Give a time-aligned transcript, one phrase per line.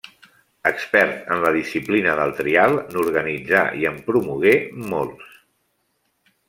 [0.69, 4.57] Expert en la disciplina del trial, n'organitzà i en promogué
[4.95, 5.29] molts.